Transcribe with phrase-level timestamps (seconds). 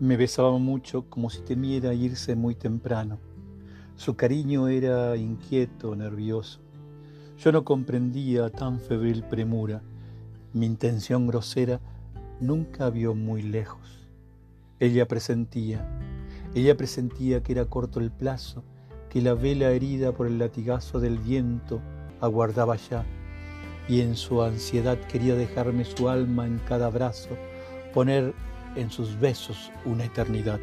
[0.00, 3.18] Me besaba mucho como si temiera irse muy temprano.
[3.96, 6.60] Su cariño era inquieto, nervioso.
[7.36, 9.82] Yo no comprendía tan febril premura.
[10.54, 11.80] Mi intención grosera
[12.40, 14.08] nunca vio muy lejos.
[14.78, 15.86] Ella presentía,
[16.54, 18.64] ella presentía que era corto el plazo,
[19.10, 21.82] que la vela herida por el latigazo del viento
[22.22, 23.04] aguardaba ya,
[23.86, 27.36] y en su ansiedad quería dejarme su alma en cada brazo,
[27.92, 28.32] poner
[28.76, 30.60] en sus besos una eternidad.